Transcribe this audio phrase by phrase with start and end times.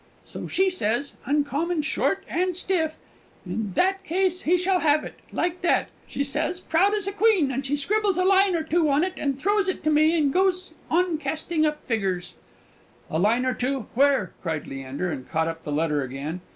[0.25, 2.97] So she sez, uncommon short and stiff,
[3.45, 7.11] 'In that case he shall have it!' like that, she says, as proud as a
[7.11, 10.17] queen, and she scribbles a line or two on it, and throws it to me,
[10.17, 12.33] and goes on casting up figgers."
[13.11, 13.85] "A line or two!
[13.93, 16.41] where?" cried Leander, and caught up the letter again.